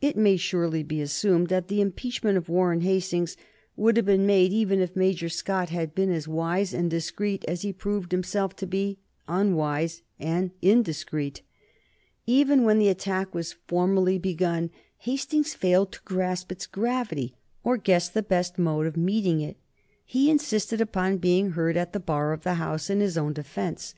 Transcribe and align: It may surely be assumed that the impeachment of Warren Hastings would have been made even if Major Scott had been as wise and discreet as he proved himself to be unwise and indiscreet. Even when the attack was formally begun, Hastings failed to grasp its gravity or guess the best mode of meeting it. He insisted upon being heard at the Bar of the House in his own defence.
It 0.00 0.16
may 0.16 0.36
surely 0.36 0.82
be 0.82 1.00
assumed 1.00 1.46
that 1.50 1.68
the 1.68 1.80
impeachment 1.80 2.36
of 2.36 2.48
Warren 2.48 2.80
Hastings 2.80 3.36
would 3.76 3.96
have 3.96 4.06
been 4.06 4.26
made 4.26 4.52
even 4.52 4.80
if 4.80 4.96
Major 4.96 5.28
Scott 5.28 5.68
had 5.70 5.94
been 5.94 6.10
as 6.10 6.26
wise 6.26 6.74
and 6.74 6.90
discreet 6.90 7.44
as 7.46 7.62
he 7.62 7.72
proved 7.72 8.10
himself 8.10 8.56
to 8.56 8.66
be 8.66 8.98
unwise 9.28 10.02
and 10.18 10.50
indiscreet. 10.62 11.42
Even 12.26 12.64
when 12.64 12.80
the 12.80 12.88
attack 12.88 13.36
was 13.36 13.54
formally 13.68 14.18
begun, 14.18 14.70
Hastings 14.98 15.54
failed 15.54 15.92
to 15.92 16.00
grasp 16.04 16.50
its 16.50 16.66
gravity 16.66 17.36
or 17.62 17.76
guess 17.76 18.08
the 18.08 18.20
best 18.24 18.58
mode 18.58 18.86
of 18.88 18.96
meeting 18.96 19.40
it. 19.40 19.58
He 20.04 20.28
insisted 20.28 20.80
upon 20.80 21.18
being 21.18 21.50
heard 21.52 21.76
at 21.76 21.92
the 21.92 22.00
Bar 22.00 22.32
of 22.32 22.42
the 22.42 22.54
House 22.54 22.90
in 22.90 22.98
his 22.98 23.16
own 23.16 23.32
defence. 23.32 23.94